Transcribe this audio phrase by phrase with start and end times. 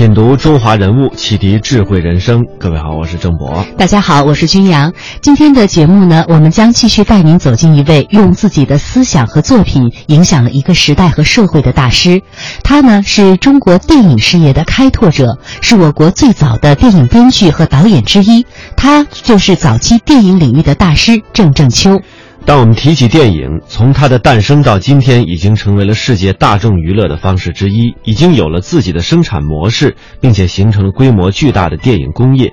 [0.00, 2.42] 品读中华人物，启迪智慧人生。
[2.58, 3.62] 各位好，我是郑博。
[3.76, 4.90] 大家好，我是君阳。
[5.20, 12.22] 今天的节目呢，我们将继续带您走进一位用自己的思想和作品影响了一个时代和社会的大师。
[12.64, 18.46] 他呢是中国电影事业的开拓者，是我国最早的电影编剧和导演之一。
[18.78, 22.00] 他就是早期电影领域的大师郑正秋。
[22.46, 32.52] 当我们提起电影，从它的诞生到今天，已经成为了世界大众娱乐的方式之一，已经有了自己的生产模式，并且形成了规模巨大的电影工业。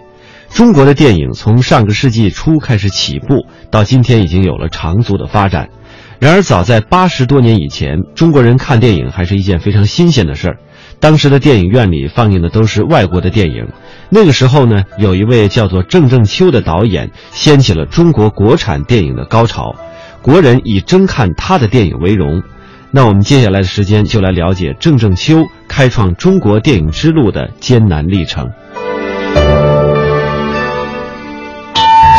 [0.49, 5.69] 中国的电影从上个世纪初开始起步，到今天已经有了长足的发展。
[6.19, 10.57] 然而，早在八十多年以前，中国人看电影还是一件非常新鲜的事儿。
[10.99, 13.67] 当时的电影院里放映的都是外国的电影。
[14.09, 19.75] 那个时候呢，有一位叫做郑正秋的导演，掀起了中国国产电影的高潮，
[20.23, 22.41] 国人以争看他的电影为荣。
[22.89, 28.49] 那我们接下来的时间就来了解郑正秋开创中国电影之路的艰难历程。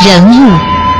[0.05, 0.78] 人物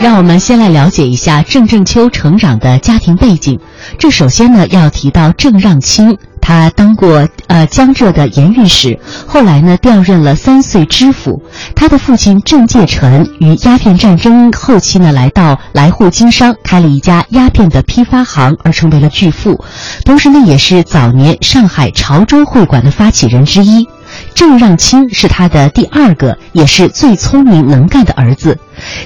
[0.00, 3.58] 让我们先来了解一下郑正秋成长的家庭背景。
[3.98, 11.42] 这首先呢，要提到郑让清，他当过呃江浙的盐运使，后来呢调任了三岁知府。
[11.74, 19.64] 他的父亲郑介臣于鸦片战争后期呢来到来沪经商，开了一家鸦片的批发行，而成为了巨富。
[20.04, 23.88] 同时呢，也是早年上海潮州会馆的发起人之一。
[24.34, 28.56] 郑让清是他的第二个，也是最聪明能干的儿子。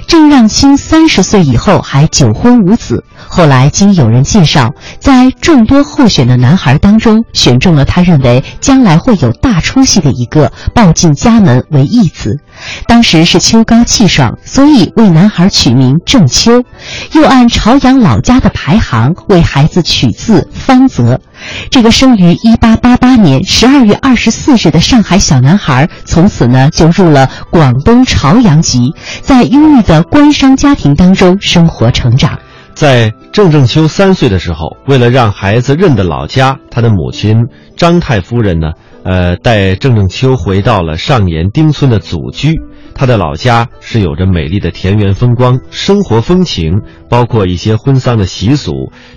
[0.06, 12.40] 郑让清三十岁以后还久婚无子，后来经有人介绍，在众多候选的男孩当中，选中了他认为将来会有大出息的一个，抱进家门为义子。
[12.86, 16.62] 当时是秋高气爽，所以为男孩取名郑秋，
[17.12, 21.20] 又按朝阳老家的排行为孩子取字方泽。
[21.70, 28.92] 这个生于一八八八年十二月二十四日的上海小男孩，从此呢就入了广东朝阳籍，
[29.22, 32.38] 在优裕的官商家庭当中生活成长。
[32.72, 37.36] 在郑正秋三岁的时候，为了让孩子认得老家，他的母亲
[37.76, 38.72] 张太夫人呢，
[39.04, 42.54] 呃，带郑正秋回到了上岩丁村的祖居。
[42.94, 48.72] 他的老家是有着美丽的田园风光，生活风情，包括一些婚丧的习俗、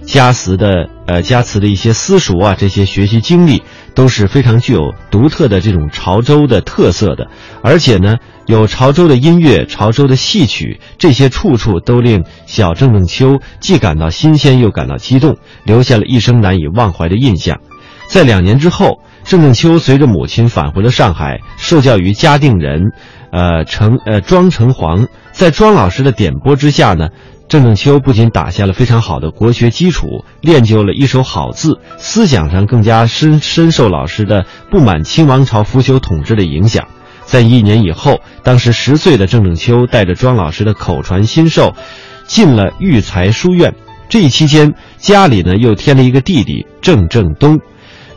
[0.05, 3.63] 家祠的呃家祠的一些私塾啊，这些学习经历
[3.95, 7.27] 都是非常具有独特的这种潮州的特色的。
[7.61, 17.59] 而且呢，有潮州的音乐、潮州的戏曲，这些处处都令小郑正秋既感到新鲜又感到激动，留下了一生难以忘怀的印象。
[18.07, 22.91] 在两年之后，郑正秋随着母亲返回了上海，受教于嘉定人。
[23.31, 27.09] 呃，成呃庄成煌在庄老师的点拨之下呢，
[27.47, 36.87] 郑正秋不仅打下了非常好的国学基础，练就了一手好字，思想上更加深深受老师的不满清王朝腐朽统治的影响。
[37.33, 41.73] 在一年以后，当时十岁的郑正秋带着庄老师的口传心授，
[42.27, 43.73] 进了育才书院。
[44.07, 47.59] 这一期间，家里呢又添了一个弟弟郑正东，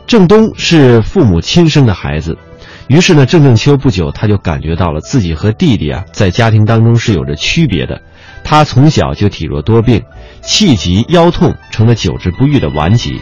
[0.05, 2.37] 郑东是父母亲生的孩子。
[2.85, 7.99] 于是呢，郑正秋不久他就感觉到了自己和弟弟啊在家庭当中是有着区别的。
[8.43, 10.03] 他从小就体弱多病，
[10.41, 13.19] 气急腰痛成了久治不愈的顽疾。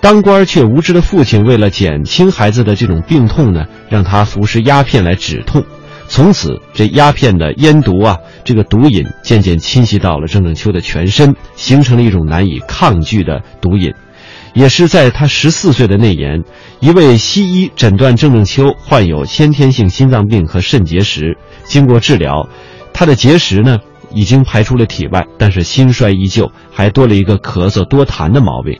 [0.00, 5.64] 当官却无知的父亲为了减轻孩子的这种病痛呢，让他服食鸦片来止痛。
[6.08, 13.92] 从此，这鸦片的烟毒啊，这个毒瘾渐渐侵袭到了郑正秋的全身，形成了一种难以抗拒的毒瘾。
[14.54, 16.44] 也是在他十四岁的那年，
[16.78, 21.36] 一位西医诊断郑正秋患有先天性心脏病和肾结石。
[21.64, 22.48] 经过治疗，
[22.92, 23.80] 他的结石呢
[24.14, 28.78] 已经排出了体外，但是心衰依旧，还多了一个咳嗽多痰的毛病。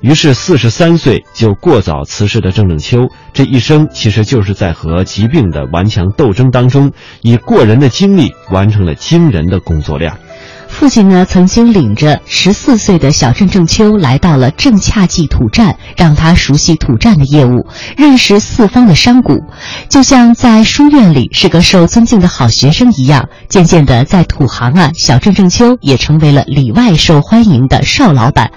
[0.00, 10.18] 于是，四十三岁就过早辞世的郑正秋，这一生其实就是在和疾病的顽强斗争当中，以过人的精力完成了惊人的工作量。
[10.70, 17.66] 父亲呢，曾经领着十四岁的小郑正秋来到了正洽记土站，让他熟悉土站的业务，
[17.98, 19.34] 认识四方的商贾，
[19.90, 23.28] 就像在书院里是个受尊敬的好学生一样。
[23.48, 28.50] 渐渐的，在土行啊，小郑正秋也成为了里外受欢迎的少老板。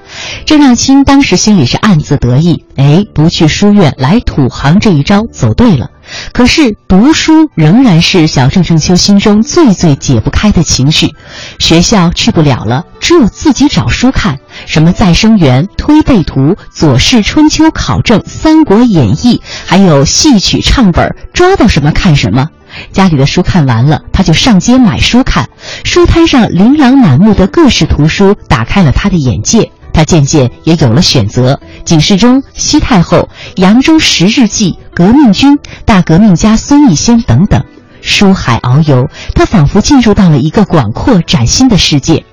[0.45, 5.89] 郑让清当时心里是暗自得意，哎，不去书院来土行这一招走对了。
[6.31, 11.13] 可是读书仍然是小郑正秋心中最最解不开的情绪，
[11.59, 22.47] 学校去不了了，只有自己找书看，什么再生缘、推背图、左氏春秋考证、三国演义，还有戏曲唱本，抓到什么看什么。
[22.91, 25.47] 家里的书看完了，他就上街买书看。
[25.83, 29.71] 书摊上琳琅满目的各式图书，打开了他的眼界。
[29.93, 37.63] 他渐渐也有了选择：警世中、西太后、扬州十日记、革命军、大革命家孙逸仙等等，
[38.01, 42.25] 书海遨游，他仿佛进入到了一个广阔崭新的世界。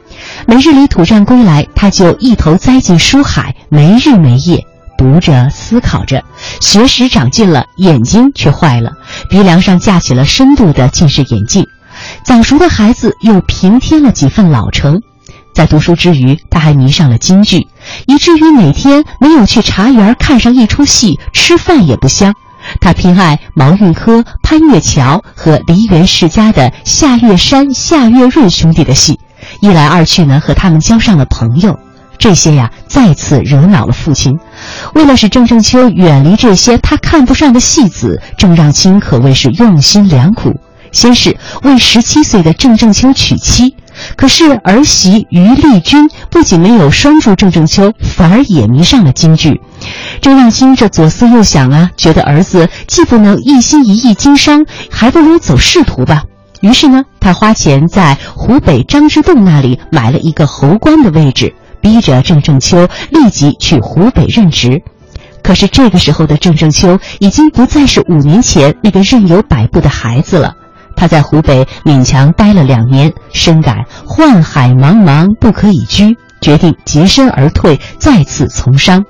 [0.46, 4.64] 每日里土战归来，他就一头栽进书海，没日没夜
[4.98, 6.22] 读着、思考着，
[6.60, 8.92] 学识长进了，眼睛却坏了，
[9.30, 11.66] 鼻梁上架起了深度的近视眼镜。
[12.24, 15.02] 早熟的孩子又平添了几分老成。
[15.52, 17.66] 在读书之余，他还迷上了京剧，
[18.06, 22.34] 以至于每天没有去茶园看上一出戏，吃饭也不香。
[22.80, 29.18] 他偏爱毛运科、潘月桥和梨园世家的夏月山、夏月润兄弟的戏，
[29.60, 31.78] 一来二去呢，和他们交上了朋友。
[32.18, 34.38] 这些呀，再次惹恼了父亲。
[34.94, 40.52] 为了使郑正秋远离这些他看不上的戏子，郑让清可谓是用心良苦。
[40.92, 43.74] 先是为十七岁的郑正秋娶妻。
[44.16, 49.60] 可是儿媳于丽君不仅没有拴住郑正秋，反而也迷上了京剧。
[50.20, 56.24] 郑让清这左思右想啊，觉得儿子既不能一心一意经商，还不如走仕途吧。
[56.60, 64.82] 于是呢，他花钱在湖北张之洞那里买了一个侯官的位置，逼着郑正秋立即去湖北任职。
[65.42, 70.54] 可是这个时候的郑正秋已经不再是五年前那个任由摆布的孩子了。
[71.00, 79.06] 他在湖北勉强待了两年，深感宦海茫茫不可以居，决定洁身而退，再次从商。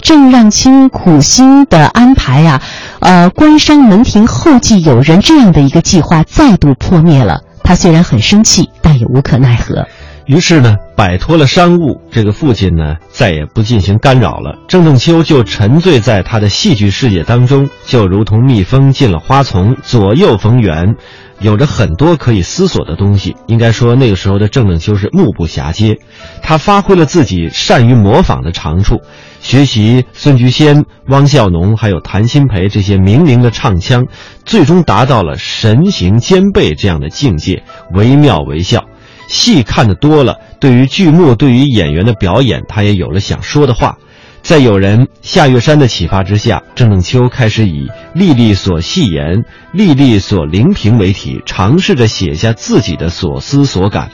[0.00, 2.62] 郑让清苦心的安排呀，
[3.00, 7.40] 呃，官商门庭后继有人这样的一个计划再度破灭了。
[7.64, 9.88] 他虽然很生气，但也无可奈何。
[10.26, 14.58] 于是呢，摆脱了商务，这个父亲呢再也不进行干扰了。
[14.68, 20.96] 郑正秋就沉醉在他的戏剧世界当中，就如同蜜蜂进了花丛，左右逢源，
[21.40, 23.36] 有着很多可以思索的东西。
[23.46, 25.98] 应该说，那个时候的郑正秋是目不暇接，
[26.42, 29.02] 他发挥了自己善于模仿的长处，
[29.40, 34.06] 学习孙菊仙、汪笑农还有谭鑫培这些名伶的唱腔，
[34.46, 37.62] 最终达到了神形兼备这样的境界，
[37.92, 38.86] 惟妙惟肖。
[39.28, 43.98] 戏看得多了，对于剧目、对于演员的表演，他也有了想说的话。
[44.42, 54.10] 在有人夏月山的启发之下，郑正秋开始以“历历所戏言，历历所聆评”为题，尝试着写下自己的所思所感。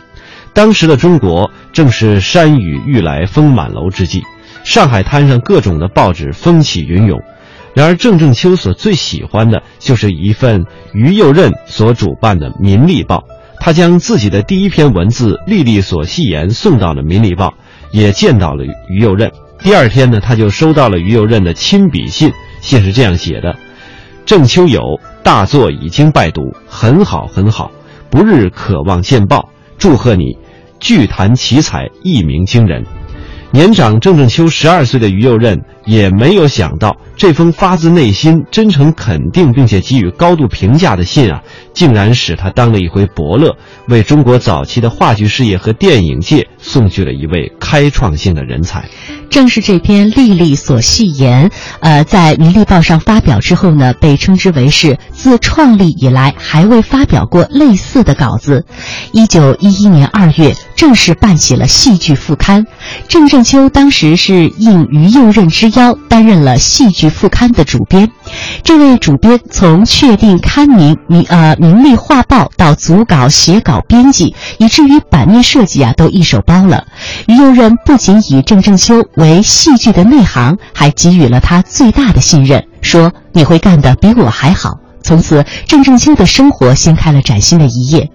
[0.52, 4.22] 当时的中国正是山雨欲来风满楼之际，
[4.62, 7.20] 上海滩上各种的报纸风起云涌。
[7.74, 13.16] 然而，郑正秋所最喜欢的就是一份于右任所主办的《民力报》。
[13.60, 17.48] 他将自己的第一篇文字《历历所戏言》送到了《民力报》，
[17.92, 19.30] 也见到了于右任。
[19.62, 23.54] 第二天呢，他就收到了于右任的亲笔信，信是这样写的
[24.24, 27.70] ：“郑秋友大作已经拜读，很好很好，
[28.08, 30.38] 不日渴望见报，祝贺你，
[30.80, 32.82] 剧坛奇才，一鸣惊人。”
[33.52, 35.60] 年长郑正秋十二岁的于右任
[35.90, 41.42] 也没有想到，这封发自内心、真诚肯定并且给予高度评价的信啊。
[41.72, 43.56] 竟然使他当了一回伯乐，
[43.88, 48.88] 为中国早期的话剧事业和电影界送去了一位开创性的人才。
[49.30, 51.48] 正是这篇《历历所戏言》，
[51.80, 58.64] 呃，在《民力报》上发表之后呢，被称之为是自创立以来还未发表过类似的稿子。
[59.12, 62.66] 一九一一年二月，正式办起了戏剧副刊。
[63.08, 68.10] 郑正秋当时是应于右任之邀，担任了戏剧副刊的主编。
[68.62, 76.86] 这位主编从确定刊名名呃名利画报到组稿、写稿、编辑，以至于版面设计啊，都一手包了。
[77.26, 84.78] 于右任不仅以郑正秋为戏剧的内行，还给予了他最大的信任，说你会干的比我还好。
[85.02, 88.10] 从此，郑正秋的生活掀开了崭新的一页。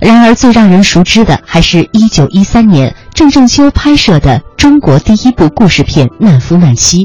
[0.00, 7.04] 然而，最让人熟知的还是一九一三年郑正秋拍摄的中国第一部故事片《难夫难妻》。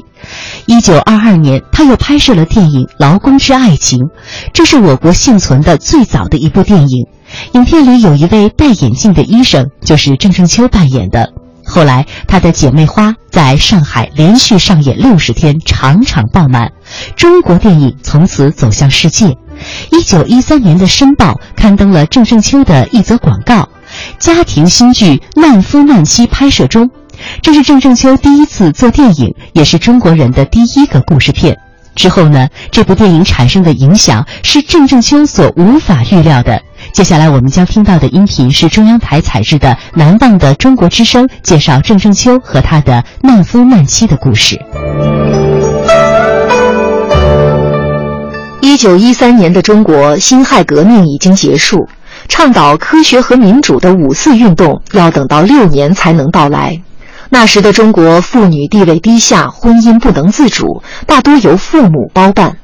[0.65, 3.99] 一九二二年，他又拍摄了电影《劳工之爱情》，
[4.53, 7.07] 这是我国幸存的最早的一部电影。
[7.53, 11.33] 影片里有一位戴眼镜的医生，就是郑正秋扮演的。
[11.65, 16.73] 后来，他的《姐妹花》在上海连续上演六十天，场场爆满。
[17.15, 19.37] 中国电影从此走向世界。
[19.91, 23.69] 一九一三年的《申报》刊登了郑正秋的一则广告：
[24.19, 26.89] 家庭新剧《难夫难妻》拍摄中。
[27.41, 31.57] 这是郑正秋第一次做电影，也是中国人的第一个故事片。
[31.95, 36.59] 之后呢，这部电影产生的影响是郑正秋所无法预料的。
[36.91, 44.59] 接下来我们将听到的音频是中央台采制的《难忘的中国之声》，介绍郑正秋和他的难夫难妻的故事。
[48.73, 51.87] 一九一三年的中国，辛亥革命已经结束，
[52.27, 56.81] 倡导科学和民主的五四运动要等到六年才能到来。
[57.29, 62.57] 那时的中国，妇女地位低下，婚姻不能自主，大多由父母包办。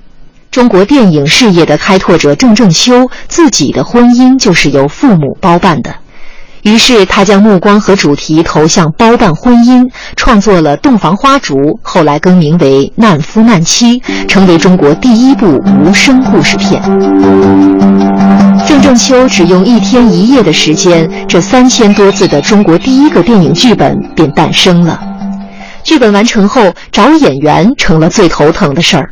[0.49, 5.93] 中国电影事业的开拓者郑正秋，自己的婚姻就是由父母包办的。
[6.63, 16.81] 于是，他将目光和主题投向包办婚姻，创作了《洞房花烛》，后来更名为《难夫难妻》，成为中国第一部无声故事片。
[18.67, 24.99] 郑正秋只用一天一夜的时间，这三千多字的中国第一个电影剧本便诞生了。
[25.83, 29.09] 剧本完成后，找演员成了最头疼的事儿。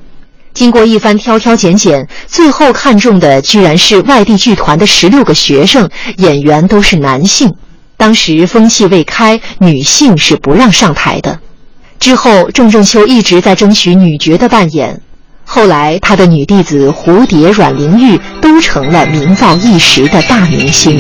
[0.58, 5.88] 经过一番挑挑拣拣，最后看中的居然是外地剧团的十六个学生，
[6.18, 7.54] 演员都是男性。
[7.96, 11.40] 当时风气未开，女性是不让上台的。
[12.00, 15.00] 之后，郑正秋一直在争取女角的扮演。
[15.46, 20.98] 后来，他的女弟子蝴蝶、阮玲玉都成了名噪一时的大明星。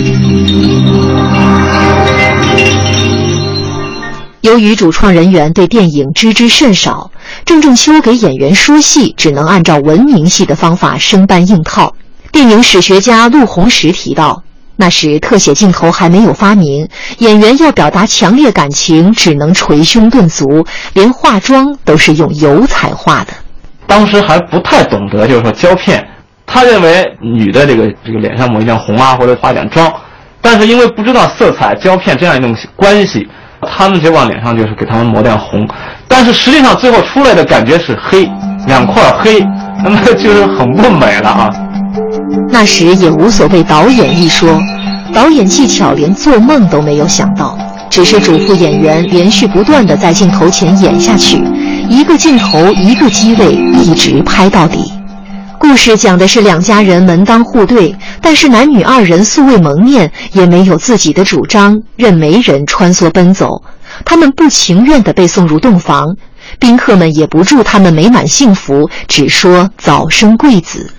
[4.41, 7.11] 由于主创人员对电影知之甚少，
[7.45, 11.93] 郑正秋给演员说戏只能按照文明戏的方法生搬硬套。
[12.31, 14.43] 电影史学家陆鸿时提到，
[14.75, 16.87] 那时特写镜头还没有发明，
[17.19, 23.33] 演员要表达强烈感情，只能捶胸顿足，连化妆都是用油彩画的。
[23.85, 26.05] 当时还不太懂得，就是说胶片，
[26.45, 29.91] 他认为女的这个这个脸上抹一点红啊，或者化点妆，
[30.41, 33.25] 但是因为不知道色彩、胶片这样一种关系。
[33.61, 35.67] 他们就往脸上就是给他们抹点红，
[36.07, 38.29] 但是实际上最后出来的感觉是黑，
[38.67, 39.39] 两块黑，
[39.83, 41.49] 那么就是很不美了啊。
[42.49, 44.59] 那时也无所谓导演一说，
[45.13, 47.57] 导演技巧连做梦都没有想到，
[47.89, 51.43] 只是嘱咐演员连续不断的在镜头前演下去，
[51.89, 54.93] 一个镜头一个机位，一直拍到底。
[55.59, 63.61] 故事讲的是两家人门当户对，但是男女二人素未谋面，也没有自己的主张，任媒人穿梭奔走。
[64.05, 66.15] 他们不情愿地被送入洞房，
[66.59, 70.91] 宾客们也不祝他们美满幸福，只说早生贵子。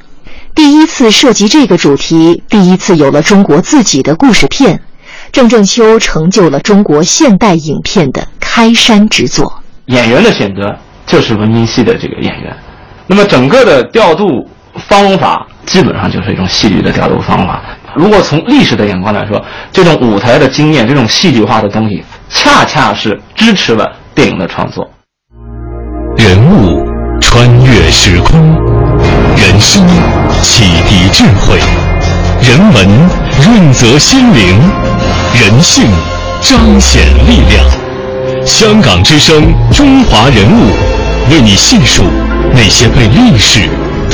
[0.55, 4.81] 第一次涉及这个主题，第一次有了中国自己的故事片，
[5.33, 9.63] 郑正秋成就了中国现代影片的开山之作。
[9.87, 12.57] 演员的选择就是文明戏的这个演员。
[13.11, 14.47] 那么整个的调度
[14.87, 17.63] 方法基本上就是一种戏剧的调度方法。
[17.95, 24.87] 如果从历史的眼光来说，这种舞台的经验、这种戏剧化的东西，恰恰是支持了电影的创作。
[26.19, 26.87] 人物
[27.21, 28.39] 穿越时空，
[29.37, 29.83] 人生
[30.43, 31.59] 启迪智慧，
[32.43, 32.87] 人文
[33.43, 34.61] 润泽心灵，
[35.35, 35.87] 人性
[36.43, 37.65] 彰显力量。
[38.45, 42.05] 香港之声，中华人物，为你细数。
[42.61, 43.61] 那些被历史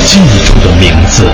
[0.05, 1.25] 记住的名字。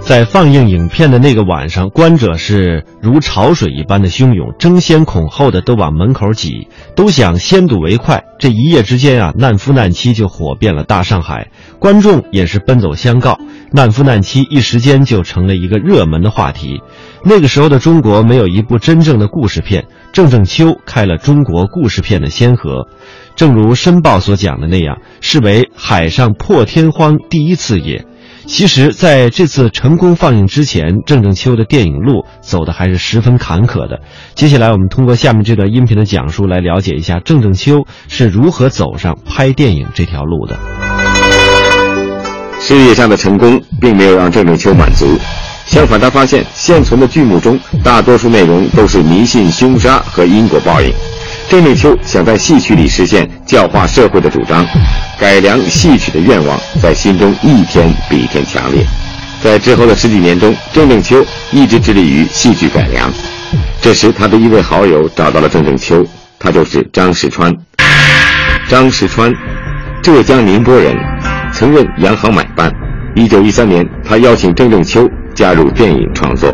[0.00, 8.24] 在放映影片的那个晚上，观者是如潮水一般的汹涌，争先恐后的都往门口挤，都想先睹为快。
[8.38, 13.38] 这一夜之间啊，难夫难妻就火遍了大上海，观众也是奔走相告，
[13.70, 16.80] 难夫难妻一时间就成了一个热门的话题。
[17.24, 22.88] 那个时候的中国没有一部真正的故事片，郑正秋开了中国故事片的先河。
[23.36, 28.04] 正如《申报》所讲的那样，是为海上破天荒第一次也。
[28.52, 34.02] 其实，在这次成功放映之前，郑正秋的电影路走的还是十分坎坷的。
[34.34, 40.58] 接下来，我们通过下面这段音频的讲述，来了解一下郑正秋是如何走上拍电影这条路的。
[42.60, 45.06] 事业上的成功并没有让郑正秋满足，
[45.64, 50.92] 相反，他发现现存的剧目中大多数内容都是迷信凶杀和因果报应。
[51.52, 54.66] 郑正秋想在戏曲里实现教化社会的主张，
[55.20, 58.82] 改良戏曲的愿望在心中一天比一天强烈。
[59.42, 63.12] 在之后的十几年中，郑正秋一直致力于戏剧改良。
[63.82, 66.02] 这时，他的一位好友找到了郑正秋，
[66.38, 67.54] 他就是张石川。
[68.66, 69.30] 张石川，
[70.02, 70.96] 浙江宁波人，
[71.52, 72.72] 曾任洋行买办。
[73.14, 76.50] 一九一三年，他邀请郑正秋加入电影创作。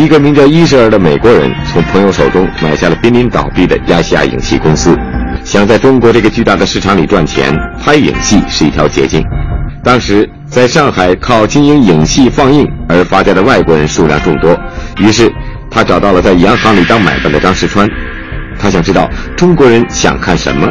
[0.00, 4.96] 一个名叫伊舍尔的美国人，从朋友手中买下了濒临倒闭的亚细亚影戏公司，
[5.44, 7.54] 想在中国这个巨大的市场里赚钱，
[7.84, 9.22] 拍影戏是一条捷径。
[9.84, 14.58] 当时在上海靠经营影戏放映而发家的外国人数量众多，
[14.96, 15.30] 于是
[15.70, 17.86] 他找到了在洋行里当买办的张石川，
[18.58, 20.66] 他想知道中国人想看什么。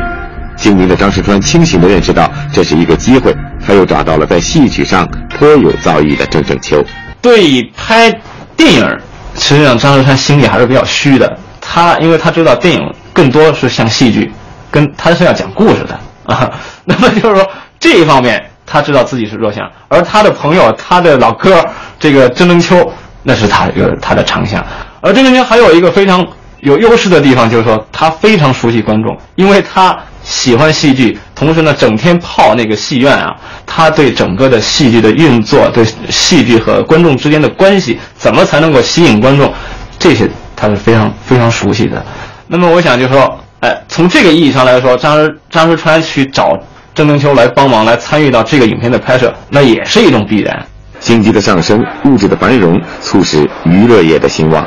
[0.55, 3.31] 精明的张石川清醒地认识到这是一个机会，
[3.63, 5.07] 他又找到了在戏曲上
[5.37, 6.83] 颇有造诣的郑正秋。
[7.21, 8.11] 对拍
[8.57, 8.99] 电影。
[9.39, 11.37] 实际上，张石川心里还是比较虚的。
[11.61, 12.81] 他因为他知道电影
[13.13, 14.31] 更多是像戏剧，
[14.69, 16.49] 跟他是要讲故事的啊。
[16.85, 19.63] 那么就是说这一方面，他知道自己是弱项。
[19.87, 21.63] 而他的朋友，他的老哥
[21.99, 22.91] 这个郑正秋，
[23.23, 24.63] 那是他一个他的长项。
[25.01, 26.25] 而郑正秋还有一个非常
[26.59, 33.33] 有优势的地方，就是说他非常熟悉观众，因为他喜欢戏剧，同时呢，整天泡那个戏院啊。
[33.65, 39.53] 他对整个的戏剧的运作，对戏剧和观众之间的关系，怎么才能够吸引观众，
[39.97, 42.03] 这些他是非常非常熟悉的。
[42.47, 46.59] 那么我想就说，哎，从这个意义上来说，张张石川去找
[46.93, 50.65] 郑正秋来帮忙，来参与到这个影片的拍摄，那也是一种必然。
[50.99, 54.65] 经济的上升，物质的繁荣，促使娱乐业的兴旺。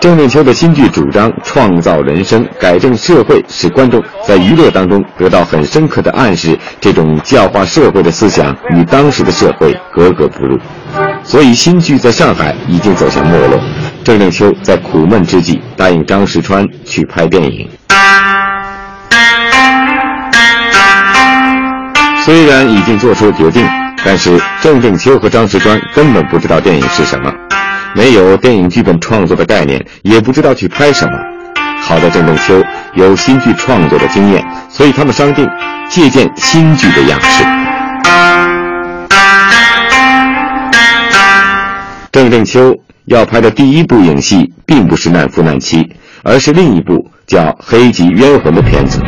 [0.00, 6.58] 郑念秋的新剧主张创造人生、改正社会，使观众在娱乐当中得到很深刻的暗示。
[6.80, 10.58] 这种教化社会的思想与当时的社会格格不入，
[11.22, 13.60] 所以新剧在上海已经走向没落。
[14.02, 17.68] 郑念秋在苦闷之际答应张石川去拍电影。
[22.24, 23.68] 虽然已经做出决定，
[24.02, 27.30] 但是郑正秋和张石川根本不知道电影是什么。
[27.94, 31.12] 没有电影剧本创作的概念，也不知道去拍什么。
[31.80, 32.62] 好在郑正秋
[32.94, 35.48] 有新剧创作的经验，所以他们商定
[35.88, 37.42] 借鉴新剧的样式。
[42.12, 42.74] 郑正秋
[43.06, 45.78] 要拍的第一部影戏，并不是《难夫难妻》，
[46.22, 49.00] 而是另一部叫《黑吉冤魂》的片子。《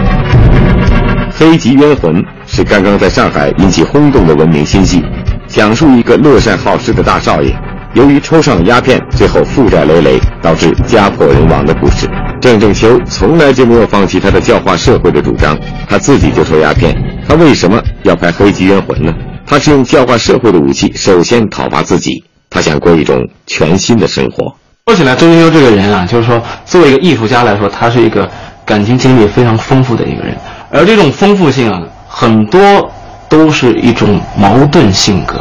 [1.38, 2.14] 黑吉冤魂》
[2.46, 5.04] 是刚刚在上海引起轰动的文明新戏，
[5.46, 7.54] 讲述一个乐善好施的大少爷。
[7.94, 12.08] 由于抽上鸦片，最后负债累累，导致家破人亡的故事。
[12.40, 16.96] 郑正秋从来就没有放弃他的教化社会的主张，他自己就抽鸦片，
[17.28, 19.12] 他为什么要拍《黑吉冤魂》呢？
[19.46, 22.24] 他是用教化社会的武器，首先讨伐自己。
[22.48, 24.54] 他想过一种全新的生活。
[24.86, 28.26] 说起来，郑正秋这个人啊，就是说，作为一个艺术家来说，他是一个
[28.64, 30.34] 感情经历非常丰富的一个人，
[30.70, 32.90] 而这种丰富性啊，很多
[33.28, 35.40] 都是一种矛盾性格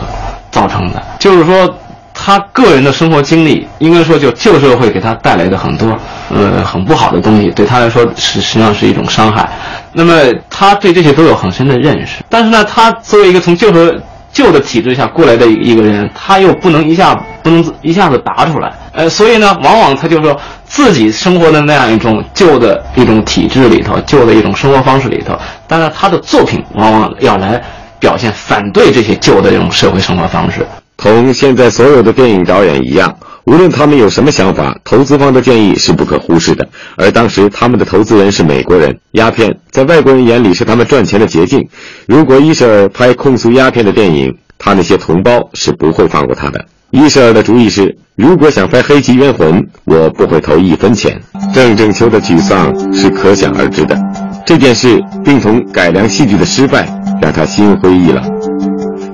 [0.52, 1.74] 造成的，就是说。
[2.14, 5.98] 他个人的生活经历，应该说就旧社会给他带来的很多，
[6.30, 9.50] 呃，很不好的东西，对他来说是实际上是一种伤害。
[9.94, 10.14] 那么
[10.50, 12.24] 他对这些都有很深的认识。
[12.30, 14.00] 但是呢，他作为一个从旧社
[14.32, 18.72] 旧的体制下过来的一个人，他又不能一下不能一下子拔出来。
[18.94, 27.62] 呃，所以呢，往往他就说自己生活的那样一种旧的一种体制里头，旧的一种生活方式里头，当然他的作品往往要来
[28.00, 30.66] 表现反对这些旧的这种社会生活方式。
[31.02, 36.70] 同现在所有的电影导演一样，无论他们有什么想法，投资方的建议是不可忽视的。
[36.96, 41.68] 而当时他们的投资人是美国人，鸦片在外国人眼里是他们赚钱的捷径。
[42.06, 46.64] 如果伊舍尔拍控诉鸦片的电影，他那些同胞是不会放过他的。
[46.92, 51.20] 伊舍尔的主意是：如果想拍《黑吉冤魂》，我不会投一分钱。
[51.52, 54.00] 郑正秋的沮丧是可想而知的。
[54.46, 56.88] 这件事，并同改良戏剧的失败，
[57.20, 58.24] 让他心灰意冷，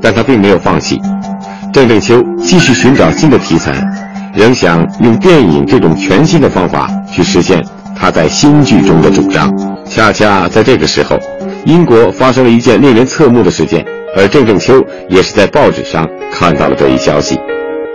[0.01, 0.99] 但他并没有放弃。
[1.73, 3.73] 郑正秋继续寻找新的题材，
[4.33, 7.63] 仍想用电影这种全新的方法去实现
[7.95, 9.51] 他在新剧中的主张。
[9.85, 11.17] 恰恰在这个时候，
[11.65, 17.39] 英国发生了一件令人侧目的事件，而郑正秋也是在报纸上看到了这一消息。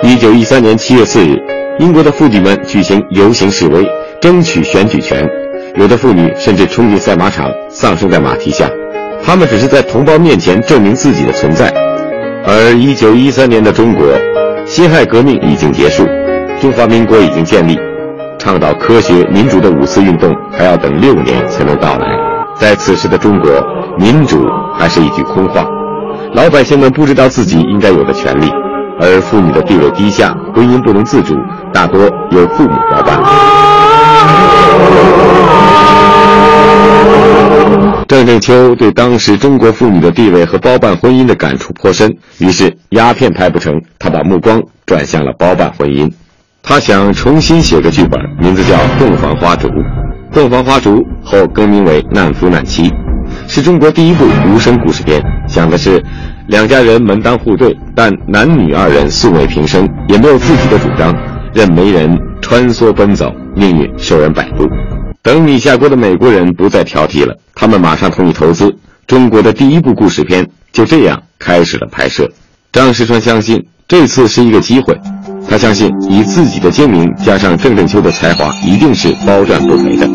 [0.03, 1.37] 一九一三年七月四日，
[1.79, 3.85] 英国的妇女们举行游行示威，
[4.21, 5.29] 争取选举权，
[5.77, 8.71] 有的妇女甚至冲进赛马场，丧生在马蹄下。
[9.25, 11.73] 她们只是在同胞面前证明自己的存在。
[12.45, 14.05] 而一九一三年的中国，
[14.67, 16.05] 辛亥革命已经结束，
[16.61, 17.79] 中华民国已经建立，
[18.39, 22.09] 倡导科学民主的五四运动还要等六年才能到来。
[22.57, 23.51] 在此时的中国，
[23.97, 25.65] 民主还是一句空话，
[26.35, 28.51] 老百姓们不知道自己应该有的权利，
[29.01, 31.37] 而妇女的地位低下，婚姻不能自主，
[31.73, 32.01] 大多
[32.31, 33.21] 由父母包办。
[38.09, 46.11] 郑正秋对当时中国妇女的地位和包办婚姻的感触颇深，于是鸦片拍不成，他把目光转向了包办婚姻。
[46.63, 49.69] 他想重新写个剧本，名字叫《洞房花烛》。
[50.33, 52.91] 洞房花烛后更名为《难夫难妻》，
[53.49, 56.03] 是中国第一部无声故事片，讲的是
[56.49, 61.15] 两家人门当户对，但男女二人素昧平生，也没有自己的主张，
[61.55, 64.69] 任媒人穿梭奔走，命运受人摆布。
[65.23, 68.75] 等米下锅的美国人不再挑剔了，他们马上同意投资。
[69.07, 72.29] 中国的第一部故事片就这样开始了拍摄。
[72.73, 74.99] 张石川相信这次是一个机会，
[75.49, 80.11] 他相信以自己的精明加上郑正秋的才华，一定是包赚不赔的。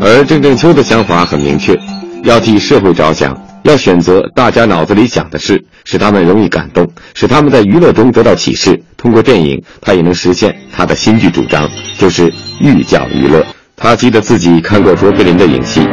[0.00, 1.76] 而郑正秋的想法很明确，
[2.22, 8.80] 要替社会着想，要选择大家脑子里想的事，使他们容易感动，使他们在娱乐中得到启示。
[8.96, 13.44] 通过电影，他也能实现他的新剧主张，就是寓教于乐。
[13.82, 15.84] 他记得自己看过卓别林的影戏，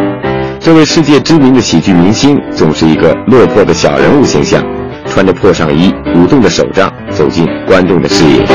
[0.59, 4.63] 这位世界知名的喜剧明星总是一个落魄的小人物形象，
[5.07, 8.45] 穿着破上衣，舞动着手杖走进观众的视野。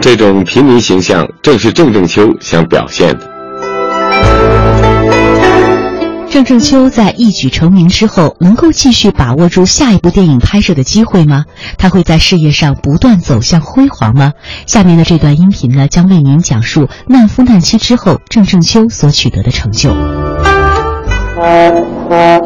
[0.00, 3.37] 这种平民形象正是郑正秋想表现的。
[6.30, 11.46] 郑正秋在一举成名之后，能够继续把握住下一部电影拍摄的机会吗？
[11.78, 14.34] 他会在事业上不断走向辉煌吗？
[14.66, 19.90] 下面的这段音频呢，将为您讲述难夫难妻之后郑正秋所取得的成就。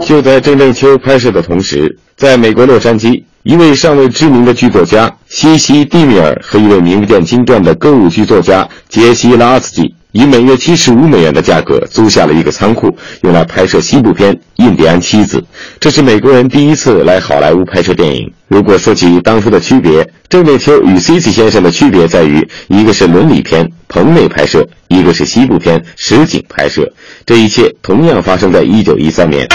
[0.00, 9.94] 就在郑正秋拍摄的同时，在美国洛杉矶，一位尚未知名的剧作家西西·蒂米尔和一位名不见经传的歌舞剧作家杰西·拉斯基。
[10.12, 15.38] 以每月七十五美元的价格租下了一个仓库，用来拍摄西部片《印第安妻子》。
[15.80, 18.30] 这是美国人第一次来好莱坞拍摄电影。
[18.48, 26.92] 如果说起当初的区别，郑正秋与 C.C 先生的区别在于，一个是伦理片棚内拍摄，一个是西部片实景拍摄。
[27.24, 29.48] 这一切同样发生在一九一三年。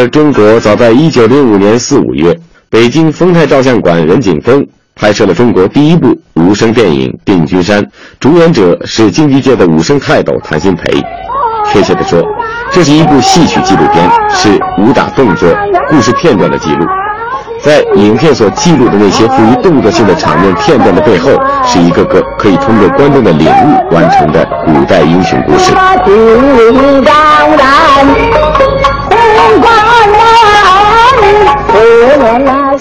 [0.00, 2.34] 而中国早在一九零五年四五月，
[2.70, 7.82] 北京丰泰照相馆任景峰拍摄了中国第一部无声电影《定军山》，
[8.18, 10.90] 主演者是京剧界的武生泰斗谭鑫培。
[11.70, 12.18] 确切地说，
[12.72, 15.46] 这是一部戏曲纪录片，是武打动作
[15.90, 16.86] 故事片段的记录。
[17.62, 21.30] 在影片所记录的那些富于动作性的场面片段的背后，
[21.66, 25.70] 是一个个可以通过观众的领悟完成的古代英雄故事。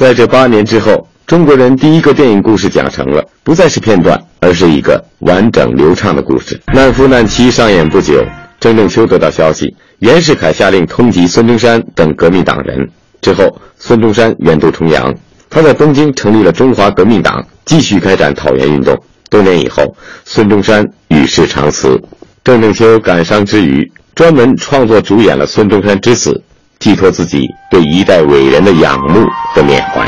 [0.09, 6.59] 在这八年之后，中国人第一个电影故事讲成了，不再是片段，而是一个完整流畅的故事。
[6.73, 8.25] 难夫难妻上演不久，
[8.59, 12.89] 郑正秋得到消息，袁世凯下令通缉孙中山等革命党人。
[13.21, 15.13] 之后，孙中山远渡重洋，
[15.47, 18.97] 他在东京成立了中华革命党，继续开展讨袁运动。
[19.29, 19.95] 多年以后，
[20.25, 22.01] 孙中山与世长辞，
[22.43, 26.31] 郑正秋感伤之余，专门创作主演了《孙中山之死》。
[26.79, 30.07] 寄托自己对一代伟人的仰慕和缅怀。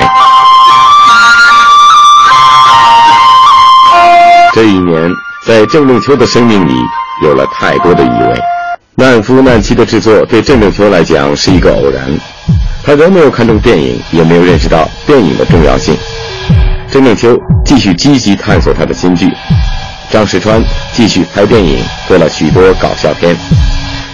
[4.54, 5.12] 这一年，
[5.46, 6.74] 在郑正秋的生命里
[7.24, 8.40] 有了太多的意味。
[8.96, 12.10] 难夫难妻的制作对郑正秋来讲是一个偶然，
[12.86, 15.98] 他仍没有看中电影，也没有认识到电影的重要性。
[16.90, 19.30] 郑正秋继续积极探索他的新剧，
[20.10, 23.36] 张石川继续拍电影，做了许多搞笑片。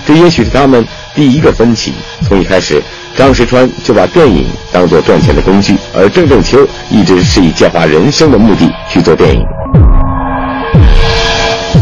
[0.08, 0.84] 这也许是他们。
[1.18, 1.94] 第一个分歧，
[2.28, 2.80] 从一开始，
[3.16, 6.60] 张石川就把电影当作赚钱的工具，而郑正秋
[6.92, 9.42] 一直是以教化人生的目的去做电影。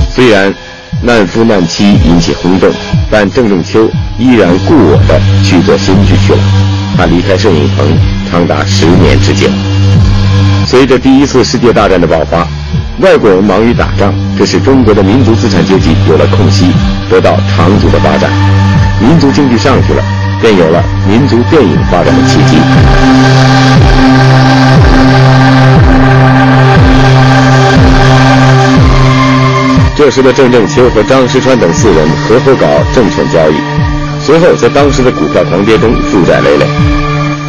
[0.09, 0.55] 虽然
[1.01, 2.71] 难夫难妻引起轰动，
[3.11, 6.39] 但郑正秋依然故我的去做新剧去了。
[6.95, 7.85] 他离开摄影棚
[8.31, 9.49] 长达十年之久。
[10.65, 12.47] 随着第一次世界大战的爆发，
[13.01, 16.71] 外国人忙于打仗，这使中国的民族资产阶级有了空隙，
[17.09, 18.31] 得到长足的发展。
[19.05, 20.03] 民族经济上去了，
[20.41, 22.57] 便有了民族电影发展的契机。
[29.95, 33.55] 这时的郑正秋和张石川等四人合伙搞证券交易，
[34.19, 36.65] 随后在当时的股票狂跌中负债累累。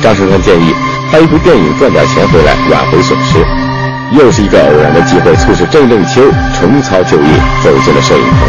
[0.03, 0.75] 张石川建议
[1.11, 3.39] 拍一部电影赚点钱回来挽回损失，
[4.13, 6.23] 又是一个偶然的机会，促使郑正秋
[6.61, 7.33] 重操旧业，
[7.65, 8.49] 走进了摄影棚。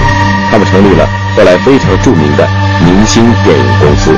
[0.52, 2.48] 他们成立了后来非常著名的。
[2.86, 4.12] 明星电影公司，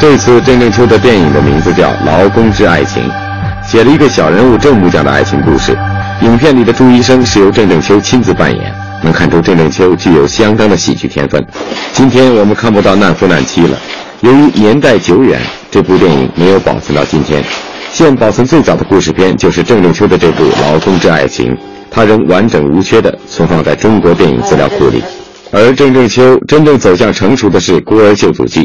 [0.00, 3.02] 这次郑正秋的电影的名字叫《劳工之爱情》，
[3.70, 5.76] 写了一个小人物郑木匠的爱情故事。
[6.20, 11.44] 影片里的朱医生是由郑正秋亲自扮演，能看出郑正秋具有相当的喜剧天分。
[11.92, 13.78] 今天我们看不到难夫难妻了，
[14.20, 17.42] 由于年代久远，这部电影没有保存到今天。
[17.92, 21.52] 现保存最早的故事片就是郑正秋的这部《劳工之爱情》，
[21.90, 25.02] 它仍完整无缺地存放在中国电影资料库里。
[25.56, 28.64] 而郑正秋真正走向成熟的是《孤儿救助记》，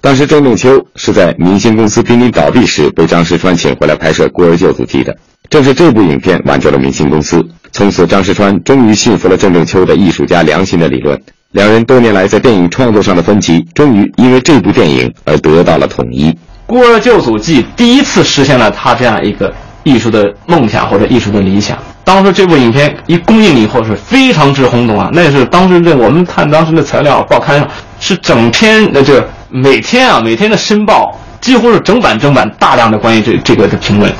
[0.00, 5.12] 当时郑正秋是在明星公司濒临倒闭时被张世川请回来拍摄《孤儿救祖记》的，
[5.50, 7.44] 正是这部影片挽救了明星公司。
[7.72, 11.20] 从此，张世川终于信服了郑正秋的艺术家良心的理论。
[11.50, 16.30] 两人多年来在电影创作上的分歧，终于因为这部电影而得到了统一。
[16.68, 21.76] 《孤儿救祖记》第一次实现了他这样一个艺术的梦想或者艺术的理想。
[22.08, 25.10] 当时这部影片一公映以后是非常之轰动啊！
[25.12, 27.68] 那是当时这我们看当时的材料，报刊上
[28.00, 34.10] 是整篇的这每天啊每天的《申报》几乎是整版整版大量的关于这这个的评论。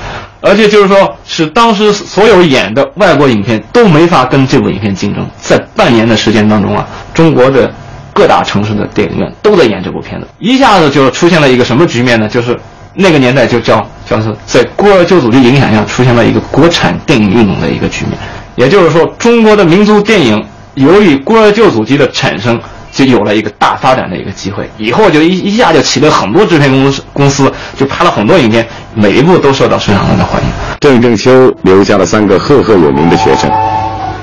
[0.43, 5.27] 而且就是说，是当时所有演的外国影片都没法跟这部影片竞争。
[5.41, 7.73] 在半年的时间当中啊，中国的
[8.13, 12.29] 各大城市的电影院都在演这部片子，一下子就出现了一个什么局面呢？
[12.29, 12.55] 就是
[12.95, 18.19] 那个年代就叫叫做在孤儿救祖的影响下，出现了一个国产电影运动的一个局面。
[18.57, 22.61] 也就是说，中国的民族电影由于孤儿救祖机的产生。
[22.91, 30.49] 就有了一个大发展的一个机会，以后就一一下就起了很多制片公司，公司就拍了很多影片，每一部都受到市场的欢迎。
[30.81, 33.49] 郑正秋留下了三个赫赫有名的学生，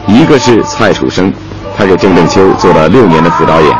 [0.08, 1.32] 一个是蔡楚生，
[1.78, 3.72] 他给郑正秋做了六年的副导演，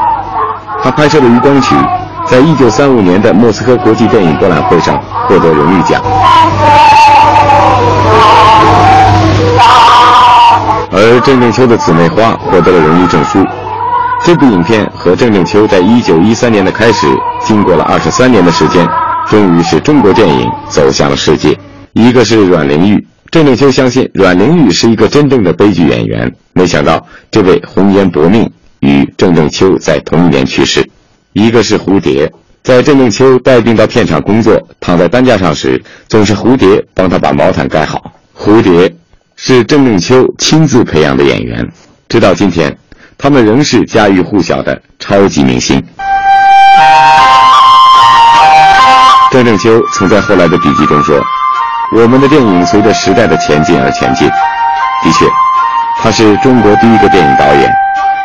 [0.84, 1.76] 他拍摄的《余光曲》
[2.28, 6.02] 在一九三五年的莫斯科国际电影博览会上获得荣誉奖，
[10.92, 13.46] 而郑正秋的姊妹花获得了荣誉证书。
[14.24, 17.08] 这部影片和郑正秋在一九一三年的开始，
[17.44, 18.88] 经过了二十三年的时间，
[19.30, 21.56] 终于使中国电影走向了世界。
[21.94, 30.90] 一个是阮玲玉，郑正秋相信阮玲玉是一个真正的悲剧演员，没想到这位红颜薄命与郑正秋在同一年去世。
[31.38, 32.32] 一个是蝴蝶，
[32.64, 38.02] 在郑正秋带病到片场工作，躺在担架上时，总是蝴蝶帮他把毛毯盖好。
[38.34, 38.96] 蝴蝶
[39.36, 41.70] 是郑正秋亲自培养的演员，
[42.08, 42.74] 直到今天。
[43.18, 45.84] 他们仍是家喻户晓的超级明星。
[49.30, 51.22] 郑正秋曾在后来的笔记中说
[51.92, 54.26] ：“我们的电影随着时代的前进而前进。”
[55.04, 55.26] 的确，
[56.02, 57.70] 他是中国第一个电影导演，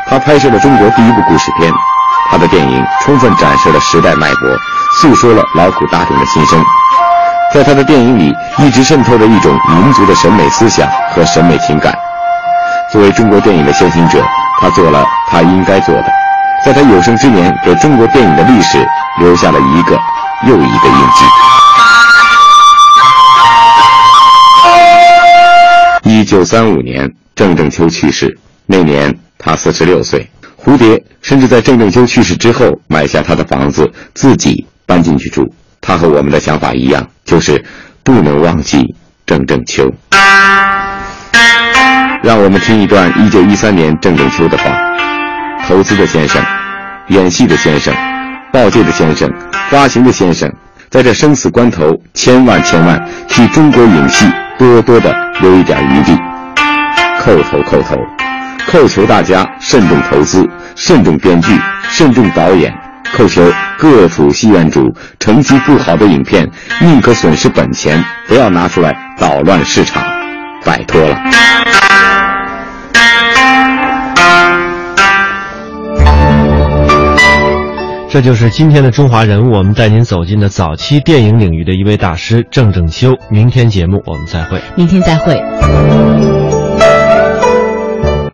[0.07, 1.73] 他拍摄了中国第一部故事片，
[2.31, 4.49] 他的电影充分展示了时代脉搏，
[5.01, 6.62] 诉说了劳苦大众的心声。
[7.53, 11.93] 在他的电影里，一直渗透着一种民族的审美思想和审美情感。
[12.93, 14.25] 作为中国电影的先行者。
[14.62, 16.05] 他做了他应该做的，
[16.62, 18.87] 在他有生之年，给中国电影的历史
[19.19, 19.99] 留下了一个
[20.47, 20.95] 又一个印
[26.05, 26.11] 记。
[26.11, 30.31] 一九三五年，郑正秋去世，那年他四十六岁。
[30.62, 35.42] 蝴蝶甚至在郑正秋去世之后，买下他的房子，自己搬进去住。
[35.81, 37.64] 他和我们的想法一样，就是
[38.05, 38.94] 不能忘记
[39.25, 39.90] 郑正秋。
[42.23, 44.64] 让我们听一段一九一三年郑正秋的话：
[45.66, 46.44] 投资的先生，
[47.09, 47.94] 演戏的先生，
[48.53, 49.27] 报界的先生，
[49.70, 50.53] 发行的先生，
[50.90, 56.12] 在这生死关头，千万千万替中国影戏多多的留一点余地，
[57.18, 57.96] 叩头叩头，
[58.70, 61.52] 叩求大家慎重投资，慎重编剧，
[61.90, 62.72] 慎重导演，
[63.12, 63.42] 叩求
[63.76, 66.48] 各处戏院主，成绩不好的影片
[66.80, 70.00] 宁可损失本钱，不要拿出来捣乱市场，
[70.64, 71.18] 拜托了。
[78.09, 83.16] 这就是今天的中华人物，我们带您走进的早期电影领域的一位大师郑正秋。
[83.30, 86.49] 明天节目我们再会，明天再会。